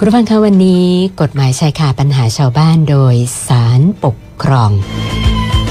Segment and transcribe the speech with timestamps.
[0.00, 0.86] คุณผู้ฟังคะวันนี้
[1.20, 3.14] กฎหมายชายคาปัญหาชาวบ้านโดย
[3.48, 4.70] สารปกครอง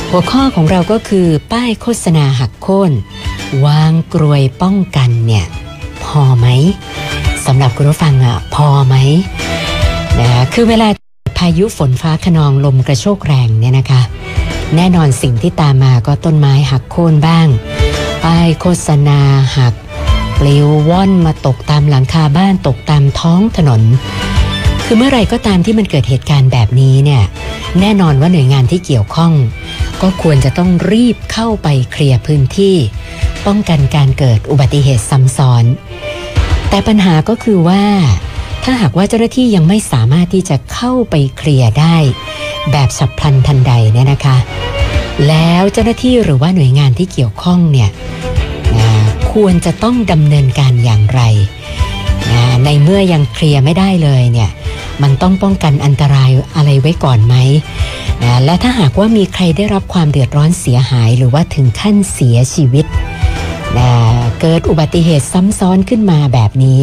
[0.09, 2.91] หัวข้อของเราก็คือป้ายโฆษณาหักโค่น
[3.65, 5.45] วางกรวยป้องกันเนี่ย
[6.03, 6.47] พอไหม
[7.45, 8.95] สำหรับคุณผู้ฟังอะพอไหม
[10.19, 10.87] นะคือเวลา
[11.37, 14.01] พายุฝนฟ้าขนองลมกระโชกแรงเนี่ยนะคะ
[14.75, 17.47] แน่นอนสิ่งที่ตามมาก็ต้นไม้หักโค่นบ้าง
[18.23, 19.19] ป้ายโฆษณา
[19.57, 19.73] หัก
[20.39, 23.81] ปลิวว่อนมาตกตามหลังคาบ้านตกตามท้องถนน
[24.85, 27.23] คือเมื่อไรก็ตามที่มันเกิดเหตุการณ์แบบนี้เนี่ย
[27.79, 29.33] แน่นอนว่าหน่วยงานที่เกี่ยวข้อง
[30.01, 32.75] ก็ควรจะต้องรีบเข้าไปเคลียร์พื้นที่
[33.45, 35.65] ป้องกันการเกิดอุบัติเหตุซ้ำซ้อน
[36.69, 37.83] แต่ปัญหาก็คือว่า
[38.63, 41.97] ถ้าหากว่าเจ้าหน้าที่ยังไม่สามารถที่จะเข้าไปเคลียร์ได้
[42.71, 44.37] แบบฉับพลันทันใดเนี่ยนะคะ
[45.27, 47.89] แล้วเจ้าหน้าที่หรือว่าหน่วยงานที่เกี่ยวข้องเนี่ย
[49.31, 51.21] ควรจะต้องดำเนินการอย่างไร
[52.65, 54.51] ในเมื่อยังเคลียร์ไม่ได้เลยเนี่ย
[55.01, 57.35] มันต้องป้องกันอันตรายอะไรไว้ก่อนไหม
[58.23, 62.85] นะและถ้าหากว่ามีใครได้รับความเดือดร้อนเสียหาย หรือว่าถึงขั้นเสียชีวิต
[63.77, 63.89] นะ
[64.41, 66.81] เกิดอุบัติเหตุซ้ำซ้อนขึ้นมาแบบนี้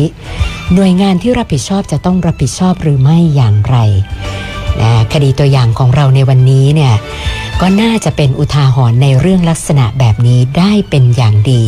[0.74, 3.76] หน่วยงานที่รับผิดชอบจะต้องรับผิดชอบหรือไม่อย่างไร
[4.80, 6.94] นะคดีตัวอย่างของเราในวันนี้เนี่ย
[7.60, 11.62] ก็น่าจะเป็นอุทาหรณ์ในเรื่องลักษณะแบบนี้ได้เป็นอย่างดี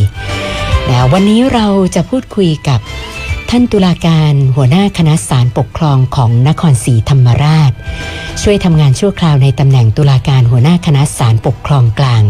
[0.89, 2.79] นะวันนี้เราจะพูดคุยกับ
[3.49, 7.71] ท่านตุลาการหัวหน้าคณะศาลปกครองของนครศรีธรรมราช
[8.41, 12.23] ช่วยทำงานชั่วคราวในตำแหน่งตุลาการหัวหน้าคณะศาลปกครองกลาง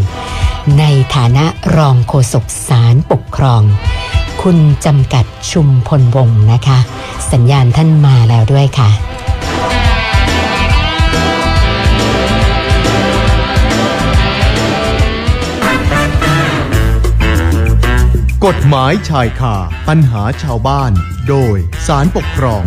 [0.80, 0.84] ใน
[1.16, 1.46] ฐานะ
[1.78, 3.62] รองโฆษกศาลปกครอง
[4.42, 6.80] คุณจำกัดชุมพลวงศ์นะคะ
[7.32, 8.90] สัญญาณท่านมาแล้วด้วยค่ะ
[18.46, 19.56] กฎหมายชายคา
[19.88, 20.92] ปัญหาชาวบ้าน
[21.30, 22.64] โดยสารปกครอง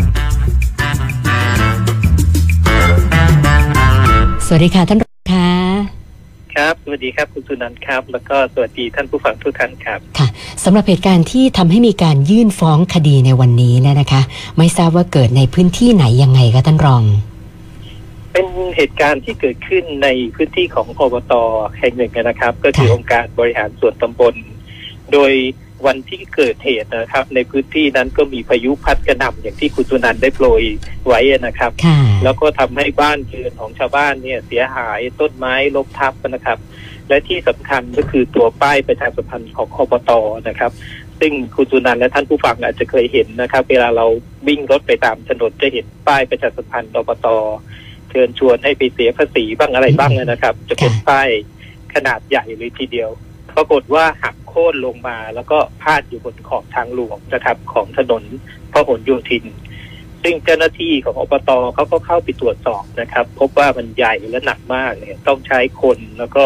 [4.47, 5.51] สวัสดีค่ะท่านรองค่ะ
[6.55, 10.29] ครับ สวัสดีครับคุณสุนันท์ครับ แล้วก็สวัสดีท่านผู้ฟังทุกท่านครับ ค่ะ
[10.65, 14.23] สำหรับเหตุการณ์ที่ทำให้มีการยื่นฟ้องคดีในวันนี้เนี่ยนะคะ
[14.59, 17.03] ไม่ทราบว่าเกิดในพื้นที่ไหนยังไงคะท่านรอง
[18.33, 21.33] เป็นเหตุการณ์ที่เกิดขึ้นในพื้นที่ของอบต
[21.79, 24.35] แห่งหนึ่งนะครับ ก็คือค่ะองค์การบริหารส่วนตำบล
[25.13, 25.33] โดย
[25.87, 30.63] วันที่เกิดเหตุนะครับ ในพื้นที่นั้นก็มีพายุพัดกระหน่ำอย่างที่คุณสุนันท์ได้โปรย
[31.07, 36.59] ไว้นะครับค่ะแล้วก็ทำให้บ้านเรือนของชาวบ้านเนี่ยเสียหายต้นไม้ล้มทับนะครับ
[37.09, 40.11] และที่สำคัญก็คือตัวป้ายประชาสัมพันธ์ของอบต
[40.49, 40.73] นะครับ
[41.21, 44.07] ซึ่งคุณสุนันท์และท่านผู้ฟังอาจจะเคยเห็นนะครับ เวลาเรา
[44.49, 47.27] วิ่งรถไปตามถนนจะเห็นป้ายประชาสัมพันธ์อบต
[48.11, 51.29] เชิญชวนให้ไปเสียภาษีบ้างอะไรบ้างนะครับ จะเป็นป้าย
[51.95, 53.11] ขนาดใหญ่เลยทีเดียว
[53.57, 58.23] ปรากฏว่าหัก โค่นลงมา แล้วก็พาดอยู่บนขอบทางหลวงนะครับ ของถนน
[58.73, 59.45] พหลโยธิน
[60.23, 66.45] ซึ่งเจ้าหน้าที่ของอบตเขาก็เข้าไปตรวจสอบนะครับ พบว่ามันใหญ่และหนักมากเนี่ย ต้องใช้คนแล้วก็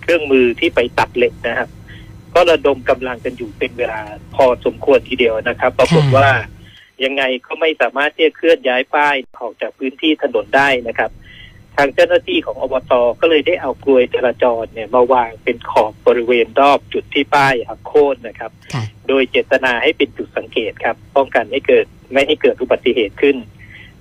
[0.00, 1.68] เครื่องมือที่ไปตัดเหล็กนะครับ
[2.34, 4.00] ก็ระดมกำลังกันอยู่เป็นเวลา
[4.34, 6.28] พอสมควรทีเดียวนะครับปรากฏว่า
[7.04, 11.10] ยังไงก็ไม่สามารถที่จะเคลื่อนย้ายป้ายออกจากพื้นที่ถนนได้นะครับ
[11.78, 23.36] ทางเจ้าหน้าที่ของอบตก็เลยได้เอากลวยจราจรเนี่ยมาวางเป็นขอบบริเวณรอบจุดที่ป้ายหักโค่นนะครับค่ะโดยเจตนาให้เป็นจุดสังเกตครับ ป้องกันให้เกิดไม่ให้เกิดอุบัติเหตุขึ้น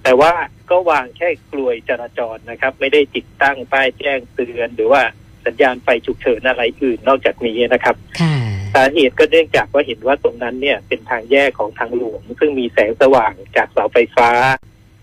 [0.04, 0.32] แต่ว่า
[0.70, 5.02] ก็วางแค่กลวยจราจรนะครับ ไม่ได้ติดตั้งป้ายแจ้งเตือน หรือว่า
[5.46, 8.36] สัญญาณไฟฉุกเฉินอะไรอื่นนอกจากนี้นะครับค่ะ
[8.76, 14.30] สาเหตุก็เนื่องจากว่าเห็นว่าตรงนั้นเนี่ยเป็นทางแยกของทางหลวง ซึ่งมีแสงสว่างจากเสาไฟฟ้า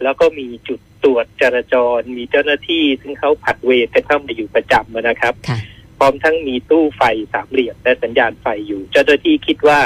[0.03, 5.59] แล้วก็มีจุด ตรวจจราจร มีเจ้าหน้าที่ ซึ่งเขาผัดเวรกันเข้ามาอยู่ประจำนะครับค่ะ
[5.99, 9.81] พร้อมทั้งมีตู้ไฟสามเหลี่ยมและสัญญาณไฟอยู่ เจ้าหน้าที่คิดว่า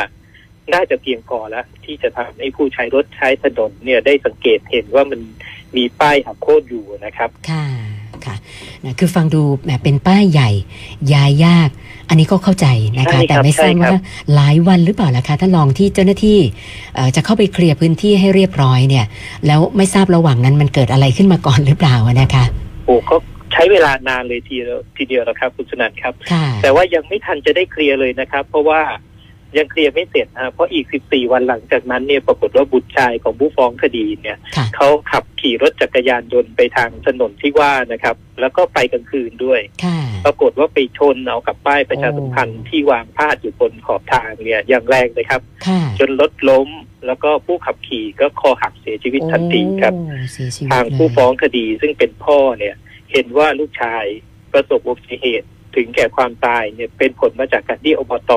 [0.75, 5.21] น่าจะเพียงพอแล้ว ที่จะทำให้ผู้ใช้รถใช้ถนนเนี่ยได้สังเกตเห็นว่ามัน
[5.77, 7.88] มีป้ายหักโค่นอยู่นะครับค่ะค่ะ
[8.84, 10.50] นะคือฟังดูแหมเป็นป้ายใหญ่
[11.12, 11.69] ย้ายยาก
[12.08, 12.67] อันนี้ก็เข้าใจ
[12.99, 14.00] นะคะใช่ครับแต่ไม่ทราบใช่ครับว่า
[14.35, 16.38] หลายวันหรือเปล่าล่ะคะท่านรองที่เจ้าหน้าที่
[16.94, 19.06] เอ่อจะเข้าไปเคลียร์พื้นที่ให้เรียบร้อยเนี่ย
[19.47, 22.44] แล้วไม่ทราบระหว่างนั้นมันเกิดอะไรขึ้นมาก่อนหรือเปล่าอะนะคะ
[22.87, 23.17] โอ้ก็
[23.53, 28.81] ใช้เวลานานเลยทีเดียวทีเดียวนะครับคุณสนันท์ครับค่ะแต่ว่ายังไม่ทันจะได้เคลียร์เลยนะครับ เพราะว่า
[29.56, 46.69] ยังเคลียร์ไม่เสร็จนะเพราะอีก 14 วันหลังจากนั้นเนี่ยปรากฏว่าบุตรชายของผู้ฟ้องคดีเนี่ยค่ะเขาขับขี่รถจักรยานยนต์ไปทางถนนที่ว่านะครับ แล้วก็ไปกลางคืนด้วยค่ะปรากฏว่าไปชนเอากับป้ายประชาสัมพันธ์ที่วางพาดอยู่บนขอบทางเนี่ยอย่างแรงเลยครับค่ะจนรถล้ม
[47.06, 52.75] แล้วก็ผู้ขับขี่ก็คอหักเสียชีวิตทันทีครับโอ้เสียชีวิตทางเลยผู้ฟ้องคดีซึ่งเป็นพ่อเนี่ย
[53.12, 54.05] เห็นว่าลูกชาย
[54.53, 58.33] ประสบอุบัติเหตุถึงแก่ความตายเนี่ยเป็นผลมาจากการที่อบต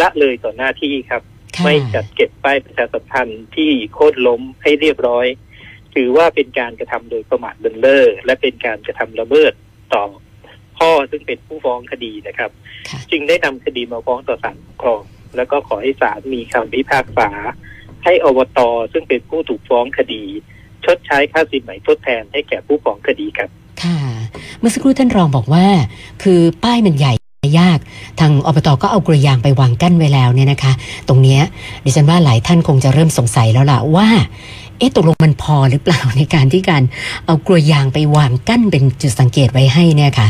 [0.00, 1.22] ละเลยต่อหน้าที่ครับ
[1.56, 5.26] ค่ะไม่จัดเก็บป้ายประชาสัมพันธ์ที่โค่นล้มให้เรียบร้อย
[5.94, 9.52] ถือว่าเป็นการกระทำโดยประมาทเลินเล่อและเป็นการกระทำละเมิด
[9.94, 10.04] ต่อ
[10.78, 12.50] พ่อซึ่งเป็นผู้ฟ้องคดีนะครับ
[12.88, 15.02] ค่ะจึงได้นำคดีมาฟ้องต่อศาลปกครอง
[15.36, 17.30] แล้วก็ขอให้ศาลมีคำพิพากษา
[18.04, 18.58] ให้อบต
[18.92, 20.22] ซึ่งเป็นผู้ถูกฟ้องคดี
[20.84, 23.50] ชดใช้ค่าสินไหมทดแทนให้แก่ผู้ฟ้องคดีครับ
[23.82, 23.98] ค่ะ
[24.58, 25.66] เมื่อสักครู่ท่านรองบอกว่า
[26.22, 27.12] คือป้ายมันใหญ่
[27.58, 27.78] ยาก
[28.20, 30.72] ทางอบตก็เอากระยางไปวางกั้นไว้แล้วเนี่ยนะคะ
[31.08, 31.38] ตรงนี้
[31.84, 34.08] ดิฉันว่าหลายท่านคงจะเริ่มสงสัยแล้วล่ะว่า
[34.78, 36.82] เอ๊ะตกลงมันพอหรือเปล่าในการที่การ
[37.26, 40.28] เอากระยางไปวางกั้นเป็นจุดสังเกตไว้ให้เนี่ยค่ะ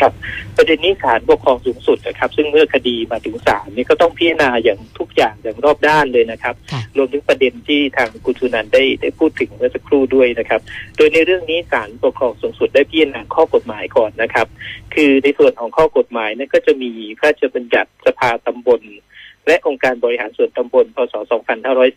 [0.00, 0.12] ครับ
[0.56, 10.60] ประเด็นนี้ศาลปกครองสูงสุดนะครับ ซึ่งเมื่อคดีมาถึงศาลนี่ก็ต้องพิจารณาอย่างทุกอย่างอย่างรอบด้านเลยนะครับค่ะรวมถึงประเด็นที่ทางคุณสุนันท์ได้ได้พูดถึงเมื่อสักครู่ด้วยนะครับ
[10.96, 14.46] โดยในเรื่องนี้ศาลปกครองสูงสุดได้พิจารณาข้อกฎหมายก่อนนะครับ
[14.94, 18.80] คือในส่วนของข้อกฎหมายนั้นก็จะมีพระราชบัญญัติสภาตำบล
[19.46, 21.14] และองค์การบริหารส่วนตำบลพศ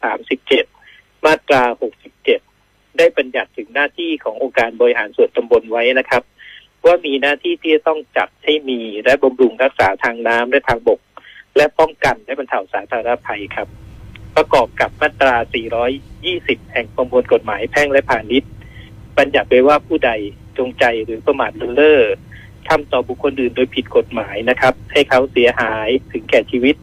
[0.02, 1.64] 2537 มาตรา
[2.32, 6.24] 67 ได้บัญญัติถึงหน้าที่ขององค์การบริหารส่วนตำบลไว้นะครับ
[6.86, 11.00] ว่ามีหน้าที่ที่จะต้องจัดให้มีและบำรุงรักษาทางน้ำและทางบก
[11.58, 13.68] และป้องกันและบรรเทาสาธารณภัยครับ
[14.36, 15.36] ประกอบกับมาตรา
[16.04, 18.52] 420 แห่งประมวลกฎหมายแพ่งและพาณิชย์
[19.18, 20.12] บัญญัติไว้ว่าผู้ใด
[20.58, 22.02] จงใจหรือประมาทเลินเล่อ
[22.68, 26.76] ทำต่อบุคคลอื่นโดยผิดกฎหมายนะครับ ให้เขาเสียหายถึงแก่ชีวิต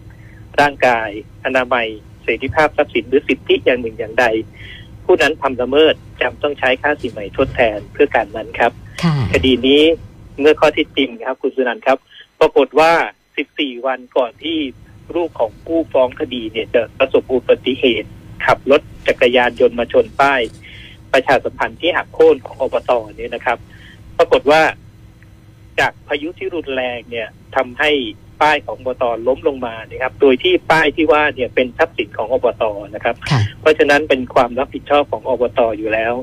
[0.60, 1.08] ร่างกาย
[1.44, 1.86] อนามัย
[2.22, 4.26] เสรีภาพทรัพย์สินหรือสิทธิอย่างหนึ่งอย่างใด
[5.04, 8.72] ผู้นั้นทำละเมิดจำต้องใช้ค่าสินไหม่ทดแทนเพื่อการนั้นครับ
[9.02, 9.82] ค่ะคดีนี้
[10.40, 11.98] เมื่อข้อเที่จริงครับ คุณสุนันท์ครับ
[12.40, 12.92] ปรากฏว่า
[13.38, 14.58] 14 วันก่อนที่
[15.16, 18.08] ลูกของผู้ฟ้องคดีเนี่ยจะประสบอุบัติเหตุ
[18.46, 20.40] ขับรถจักรยานยนต์มาชนป้าย
[21.12, 23.58] ประชาสัมพันธ์ที่หักโค่นของอบตเนี่ยนะครับ
[24.18, 24.62] ปรากฏว่า
[25.80, 27.90] จากพายุที่รุนแรงเนี่ยทำให้
[28.42, 32.64] ป้ายของอบตล้มลงมาเนี่ยครับ โดยที่ป้ายที่ว่าเนี่ยเป็นทรัพย์สินของอบต
[32.94, 36.14] นะครับค่ะเพราะฉะนั้นเป็นความรับผิดชอบของอบตอยู่แล้ว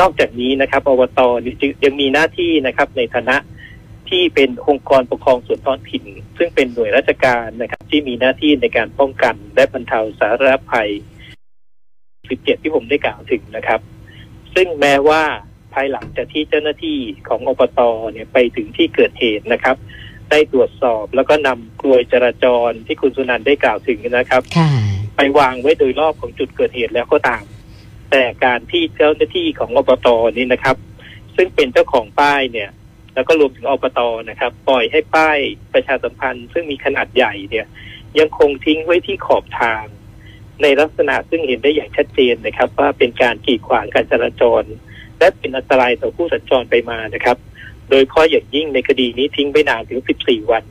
[0.00, 3.36] นอกจากนี้นะครับอบตนี่จึงยังมีหน้าที่นะครับในฐานะ
[4.08, 6.04] ที่เป็นองค์กรปกครองส่วนท้องถิ่น
[6.38, 10.90] ซึ่งเป็นหน่วยราชการนะครับ ที่มีหน้าที่ในการป้องกัน และบรรเทาสาธารณภัย
[11.80, 13.80] 17 ที่ผมได้กล่าวถึงนะครับ
[14.54, 15.22] ซึ่งแม้ว่า
[15.74, 16.98] ภายหลังจากที่เจ้าหน้าที่
[17.28, 17.80] ของอบต
[18.12, 19.76] เนี่ยไปถึงที่เกิดเหตุนะครับ
[20.30, 24.70] ได้ตรวจสอบแล้วก็นำกลวยจราจรที่คุณสุนันท์ได้กล่าวถึงนะครับค่ะ
[25.16, 27.44] ไปวางไว้โดยรอบของจุดเกิดเหตุแล้วก็ตาม
[28.10, 30.76] แต่การที่เจ้าหน้าที่ของอบตนี่นะครับ
[31.36, 32.70] ซึ่งเป็นเจ้าของป้ายเนี่ย
[33.14, 34.00] แล้วก็รวมถึงอบต
[34.30, 35.38] นะครับ ปล่อยให้ป้าย
[35.74, 37.66] ประชาสัมพันธ์ ซึ่งมีขนาดใหญ่เนี่ย
[38.18, 39.84] ยังคงทิ้งไว้ที่ขอบทาง
[40.62, 44.62] ในลักษณะซึ่งเห็นได้อย่างชัดเจนนะครับ ว่าเป็นการกีดขวางการจราจร
[45.18, 47.36] และเป็นอันตรายต่อผู้สัญจรไปมานะครับ
[47.90, 50.64] โดยเฉพาะอย่างยิ่งในคดีนี้ทิ้งไปนานถึง 14 วัน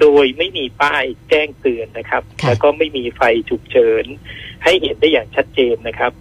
[0.00, 4.04] โดยไม่มีป้ายแจ้งเตือนนะครับค่ะแล้วก็ไม่มีไฟฉุกเฉิน
[4.64, 6.12] ให้เห็นได้อย่างชัดเจนนะครับ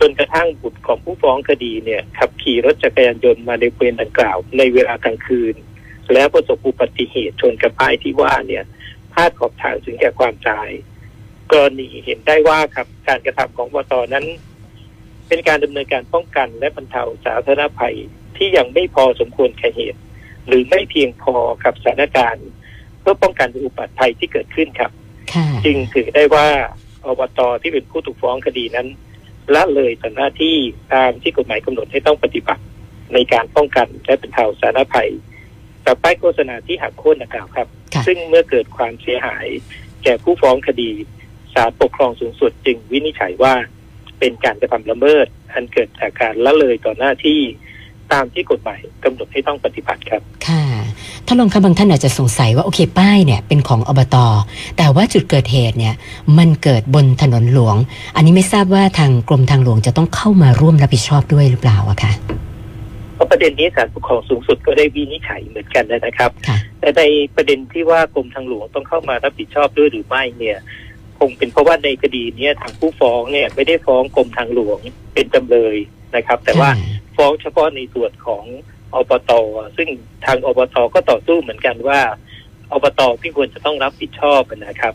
[0.00, 5.54] จนกระทั่งบุตรของผู้ฟ้องคดีเนี่ยขับขี่รถจักรยานยนต์มาในบริเวณดังกล่าว ในเวลากลางคืน
[6.12, 8.64] แล้วประสบอุบัติเหตุชนกับป้ายที่ว่าเนี่ย
[9.12, 10.70] พลาดขอบทางถึงแก่ความตาย
[11.52, 14.26] กรณีเห็นได้ว่าครับการกระทำของวตนั้น
[15.28, 17.96] เป็นการดำเนินการป้องกันและบรรเทาสาธารณภัย
[18.36, 20.00] ที่ยังไม่พอสมควรแก่เหตุ
[20.46, 21.34] หรือไม่เพียงพอ
[21.64, 22.46] กับสถานการณ์
[23.00, 24.90] เพื่อป้องกันอุบัติภัยที่เกิดขึ้นครับ
[25.32, 26.46] ค่ะจึงถือได้ว่า
[27.04, 28.88] อบตที่เป็นผู้ถูกฟ้องคดีนั้น
[29.54, 30.56] ละเลยต่อหน้าที่
[30.94, 32.62] ตามที่กฎหมายกำหนดให้ต้องปฏิบัติ
[33.14, 35.10] ในการป้องกันและบรรเทาสาธารณภัย
[35.86, 39.46] กับป้ายโฆษณาที่หักโค่นดังกล่าวครับค่ะซึ่งเมื่อเกิดความเสียหาย
[40.04, 40.90] แก่ผู้ฟ้องคดี
[41.54, 43.54] ศาลปกครองสูงสุดจึงวินิจฉัยว่า
[44.18, 47.40] เป็นการกระทำละเมิด อันเกิดจากการละเลยต่อหน้าที่
[48.12, 50.63] ตามที่กฎหมายกำหนดให้ต้องปฏิบัติครับ ค่ะ
[51.26, 54.16] ท่านรองคะบางท่านอาจจะสงสัยว่าโอเคป้ายเนี่ยเป็นของอบต
[54.76, 55.94] แต่ว่าจุดเกิดเหตุเนี่ย
[56.38, 57.76] มันเกิดบนถนนหลวง
[58.16, 62.12] อันนี้ไม่ทราบว่าทางกรมทางหลวงจะต้องเข้ามาร่วมรับผิดชอบด้วยหรือเปล่าอะคะ
[63.14, 67.02] เพราะประเด็นนี้ศาลปกครองสูงสุดก็ได้วินิจฉัยเหมือนกันนะครับค่ะแต่ใน
[67.36, 70.58] ประเด็นที่ว่ากรมทางหลวงต้องเข้ามารับผิดชอบด้วยหรือไม่เนี่ย
[71.18, 74.78] คงเป็นเพราะว่าในคดีเนี้ยทางผู้ฟ้องเนี่ยไม่ได้ฟ้องกรมทางหลวง
[75.14, 75.76] เป็นจำเลย
[76.16, 76.76] นะครับ แต่ว่าค่ะ
[77.16, 78.44] ฟ้องเฉพาะในส่วนของ
[78.94, 79.32] อบต
[79.76, 79.88] ซึ่ง
[80.26, 82.00] ทางอบตก็ต่อสู้เหมือนกันว่า
[82.72, 84.94] อบตที่ควรจะต้องรับผิดชอบนะครับ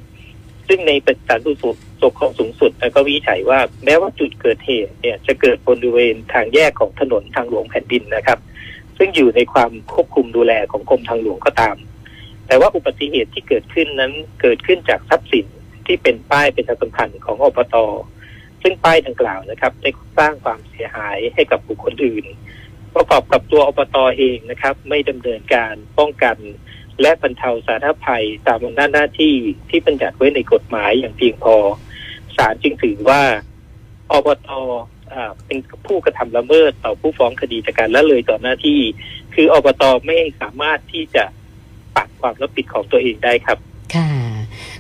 [0.68, 8.40] ซึ่งในประศาลสูงสุดปกครองสูงสุดก็วิจัยว่าแม้ว่าจุดเกิดเหตุเนี่ยจะเกิดบริเวณทางแยกของถนนทางหลวงแผ่นดินนะครับ
[8.98, 11.76] ซึ่งอยู่ในความควบคุมดูแลของกรมทางหลวงก็ตาม
[12.48, 15.46] แต่ว่าอุบัติเหตุที่เกิดขึ้นนั้นเกิดขึ้นจากทรัพย์สิน
[15.86, 17.76] ที่เป็นป้ายเป็นทางสำคัญของอบต
[18.62, 22.26] ซึ่งป้ายดังกล่าวนะครับ ได้สร้างความเสียหายให้กับบุคคลอื่น
[22.96, 26.38] ประกอบกับตัวอบตเองนะครับ ไม่ดำเนินการป้องกัน
[27.02, 29.34] และบรรเทาสาธารณภัยตามอำนาจหน้าที่
[29.70, 31.56] ที่บัญญัติไว้ในกฎหมายอย่างเพียงพอ
[32.38, 33.22] ศาลจึงถือว่า
[34.12, 34.50] อบต
[35.46, 38.80] เป็นผู้กระทำละเมิดต่อผู้ฟ้องคดีจากการละเลยต่อหน้าที่
[39.34, 41.24] คืออบตไม่สามารถที่จะ
[41.96, 43.60] ปัดความรับผิดของตัวเองได้ครับ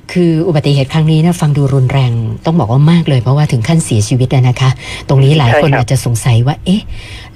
[0.09, 2.11] ค่ะคืออุบัติเหตุครั้งนี้นะฟังดูรุนแรง
[2.45, 4.69] ต้องบอกว่ามากเลยเพราะว่าถึงขั้นเสียชีวิตอะนะคะ
[5.09, 6.81] ตรงนี้หลายคนใช่ครับอาจจะสงสัยว่า เอ๊ะ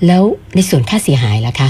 [0.06, 0.24] แล้ว
[0.56, 1.70] ในส่วนค่าเสียหายล่ะคะ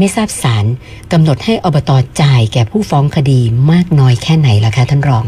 [0.00, 0.64] ไม่ทราบศาล
[1.12, 1.90] กำหนดให้อบต
[2.22, 3.40] จ่ายแก่ผู้ฟ้องคดี
[3.72, 5.26] มากน้อยแค่ไหนล่ะคะท่านรอง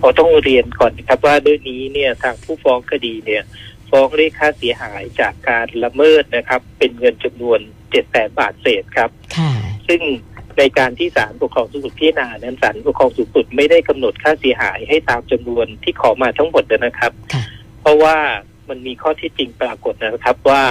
[0.00, 3.42] ขอต้องเรียนก่อนนะครับว่าเรื่องนี้เนี่ยทางผู้ฟ้องคดีเนี่ย
[3.90, 7.58] ฟ้องเรียกค่าเสียหายจากการละเมิดนะครับ เป็นเงินจำนวน
[7.90, 9.52] เจ็ดแสนบาทเศษครับค่ะ
[9.88, 10.00] ซึ่ง
[10.58, 17.42] ในการที่ศาลปกครองสูงสุดพิจารณานั้นศาลปกครองสูงสุดไม่ได้กำหนดค่าเสียหายให้ตามจำนวนที่ขอมาทั้งหมดนะครับค่ะ
[17.80, 18.16] เพราะว่า
[18.68, 20.62] มันมีข้อเที่จริงปรากฏนะครับว่า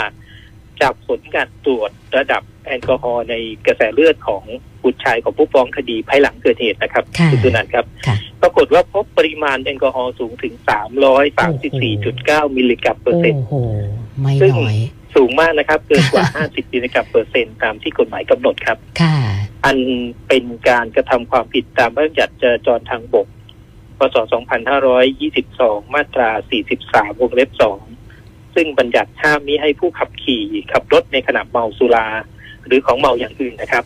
[0.82, 3.36] จากผลการตรวจระดับแอลกอฮอล์ใน
[3.66, 4.44] กระแสเลือดของ
[4.84, 10.54] บุตรชายของผู้ฟ้องคดีภายหลังเกิดเหตุนะครับค่ะณสุนันท์ครับค่ะปรากฏว่าพบปริมาณแอลกอฮอล์สูงถึง
[11.36, 13.56] 334.9 มิลลิกรัมเปอร์เซ็นต์โอ้โห
[14.20, 14.78] ไม่ซึ่งน้อย
[15.16, 19.18] สูงมากนะครับ เกินกว่า 50มิลลิกรัมเปอร์เซ็นต์ตามที่กฎหมายกำหนดครับ ค่ะ
[19.66, 19.78] อัน
[20.28, 23.28] เป็นการกระทำความผิดตามพระบัญญัติจราจรทางบก
[23.98, 24.16] พศ
[25.06, 26.30] 2522 มาตรา
[26.74, 27.50] 43 วงเล็บ
[28.02, 32.08] 2 ซึ่งบัญญัติห้ามมิให้ผู้ขับขี่ขับรถในขณะเมาสุรา
[32.66, 33.86] หรือของเมาอย่างอื่นนะครับ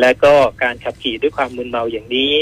[0.00, 2.32] และก็การขับขี่ด้วยความมึนเมาอย่างนี้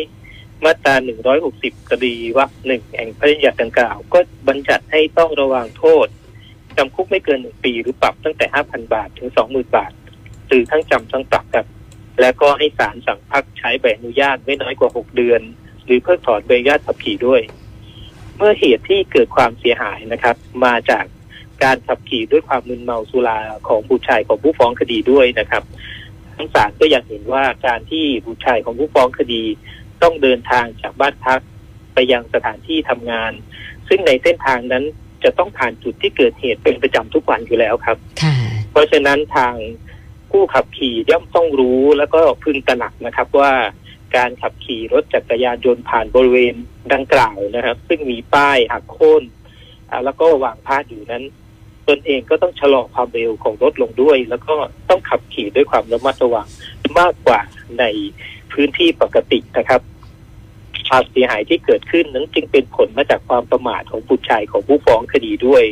[0.65, 0.95] มาตรา
[1.43, 4.19] 160กรีวรรคหนึ่งแห่งพระบัญญัติดังกล่าว ก็
[4.49, 6.07] บัญญัติให้ต้องระวังโทษ
[6.77, 9.93] จำคุกไม่เกินหนึ่งปีหรือปรับตั้งแต่ 5,000 บาทถึง 20,000 บาท
[10.49, 11.67] หรือทั้งจำทั้งปรับครับ
[12.21, 15.41] และก็ให้ศาลสั่งพักใช้ใบอนุญาตไม่น้อยกว่า 6 เดือน
[15.85, 17.43] หรือเพิกถอนใบอนุญาตขับขี่ด้วย
[18.37, 21.05] เมื่อเหตุที่เกิดความเสียหายนะครับ มาจาก
[21.63, 25.63] การขับขี่ด้วยความมึนเมาสุราของบุตรชายของผู้ฟ้องคดีด้วยนะครับ
[26.37, 29.43] ทั้งศาลก็ยังเห็นว่าการที่บุตรชายของผู้ฟ้องคดี
[30.03, 31.41] ต้องเดินทางจากบ้านพัก
[31.95, 33.33] ไปยังสถานที่ทำงาน
[33.89, 34.85] ซึ่งในเส้นทางนั้น
[35.25, 38.37] จะต้องผ่านจุดที่เกิดเหตุเป็นประจำทุกวันอยู่แล้วครับค่ะ
[38.71, 39.55] เพราะฉะนั้นทาง
[40.31, 43.53] ผู้ขับขี่ย่อมต้องรู้แล้วก็พึงตระหนักนะครับว่า
[44.17, 46.55] การขับขี่รถจักรยานยนต์ผ่านบริเวณ
[46.93, 49.23] ดังกล่าวนะครับ ซึ่งมีป้ายหักโค่น
[50.05, 51.25] แล้วก็วางพาดอยู่นั้น
[51.89, 54.55] ตนเองก็ต้องชะลอความเร็วของรถลงด้วย แล้วก็
[54.89, 56.47] ต้องขับขี่ด้วยความระมัดระวัง
[56.99, 57.41] มากกว่า
[57.79, 57.85] ใน
[58.53, 59.81] พื้นที่ปกตินะครับ
[60.89, 65.65] ความเสียหายที่เกิดขึ้นนั้นจึงเป็นผลมาจากความประมาทของผู้ชายของผู้ฟ้องคดีด้วย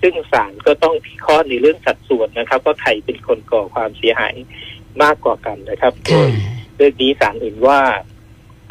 [0.00, 4.34] ซึ่งศาลก็ต้องพิเคราะห์ในเรื่องสัดส่วนนะครับ ว่าใครเป็นคนก่อความเสียหาย
[5.02, 6.30] มากกว่ากันนะครับโดค่ะย
[6.76, 7.80] เรื่องนี้ศาลเห็นว่า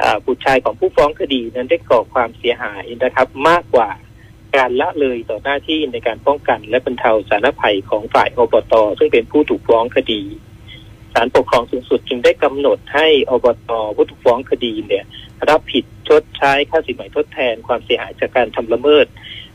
[0.02, 3.90] อ่าบุตรชายของผู้ฟ้องคดีนั้นได้ก่อความเสียหายนะครับ มากกว่า
[4.56, 10.22] การละเลยต่อหน้าที่ในการป้องกัน และบรรเทาสาธารณภัยของฝ่ายอบต ซึ่งเป็นผู้ถูกฟ้องคดี
[11.14, 15.06] ศาลปกครองสูงสุดจึงได้กำหนดให้อบตผู้ถูกฟ้องคดีเนี่ย
[15.50, 19.06] รับผิดชดใช้ค่าสินไหมทดแทนความเสียหายจากการทำละเมิด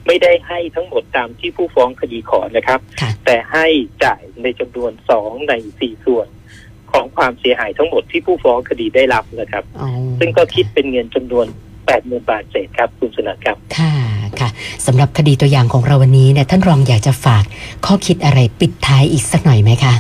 [0.07, 3.67] ไม่ได้ให้ทั้งหมดตามที่ผู้ฟ้องคดีขอนะครับค่ะแต่ให้
[4.05, 6.29] จ่ายในจำนวนสองในสี่ส่วน
[6.93, 9.89] ของความเสียหายทั้งหมดที่ผู้ฟ้องคดีได้รับนะครับอ๋อ
[10.21, 11.47] ซึ่งก็คิดเป็นเงินจำนวน
[11.87, 13.95] แปดหมื่นบาทเศษครับคุณสนันท์ครับ ค่ะ
[14.41, 14.49] ค่ะ
[14.87, 17.45] สำหรับคดีตัวอย่างของเราวันนี้เนี่ยท่านรองอยากจะฝาก
[17.87, 19.95] ข้อคิดอะไรปิดท้ายอีกสักหน่อยไหมคะ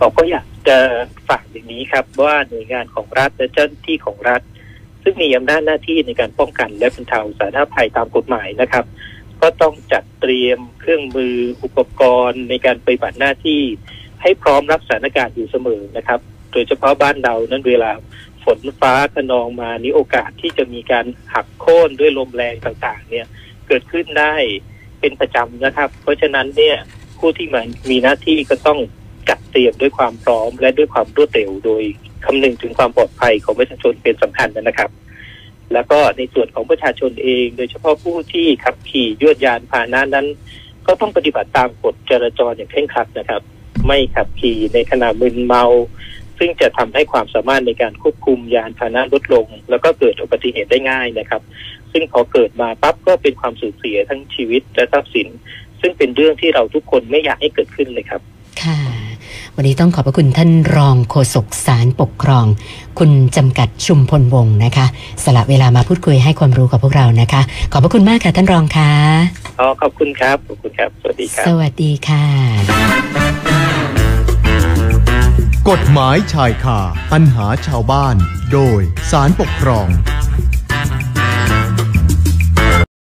[0.00, 0.76] ผมก็อยากจะ
[1.28, 4.40] ฝากอย่างนี้ครับว่าหน่วยงานของรัฐและเจ้าหน้าที่ของรัฐ
[5.08, 8.84] ซึ่งมีอำนาจหน้าที่ในการป้องกันและบรรเทาสาธารณภัยตามกฎหมายนะครับ
[9.42, 13.62] ก็ต้องจัดเตรียมเครื่องมืออุปกรณ์ในการปฏิบัติหน้าที่
[14.22, 16.20] ให้พร้อมรับสถานการณ์อยู่เสมอนะครับ
[16.52, 17.90] โดยเฉพาะบ้านเรานั้นเวลา
[18.44, 23.26] ฝนฟ้าขนองมานี่โอกาสที่จะมีการหักโค่นด้วยลมแรงต่างๆ เนี่ย
[23.66, 24.34] เกิดขึ้นได้
[25.00, 26.76] เป็นประจำนะครับ เพราะฉะนั้นเนี่ย
[27.18, 28.78] ผู้ที่มามีหน้าที่ก็ต้อง
[29.28, 31.82] จัดเตรียมด้วยความพร้อมและด้วยความรวดเร็วโดย
[32.26, 34.90] คำนึงถึงความปลอดภัยของประชาชนเป็นสำคัญนะครับ
[35.72, 40.26] แล้วก็ในส่วนของประชาชนเอง โดยเฉพาะผู้ที่ขับขี่ยวดยานพาหนะนั้น
[40.86, 43.42] ก็ต้องปฏิบัติตามกฎจราจรอย่างเคร่งครัดนะครับ
[43.86, 45.64] ไม่ขับขี่ในขณะมึนเมา
[46.38, 51.42] ซึ่งจะทำให้ความสามารถในการควบคุมยานพาหนะลดลง แล้วก็เกิดอุบัติเหตุได้ง่ายนะครับ
[51.92, 55.28] ซึ่งพอเกิดมาปั๊บก็เป็นความสูญเสียทั้งชีวิตและทรัพย์สิน
[55.80, 58.20] ซึ่งเป็นเรื่องที่เราทุกคนไม่อยากให้เกิดขึ้นเลยครับ
[58.62, 58.78] ค่ะ
[59.58, 62.46] วันนี้ต้องขอบพระคุณท่านรองโฆษกสารปกครอง
[62.98, 64.86] คุณจำกัดชุมพลวงศ์นะคะ
[65.24, 67.40] สละเวลามาพูดคุยให้ความรู้กับพวกเรานะคะ
[67.72, 68.92] ขอบพระคุณมากค่ะท่านรองค่ะ
[69.60, 72.24] อ๋อขอบคุณครับขอบคุณครับ สวัสดีครับ สวัสดีค่ะ
[75.70, 76.80] กฎหมายชายคา
[77.12, 78.16] ปัญหาชาวบ้าน
[78.52, 79.88] โดยสารปกครอง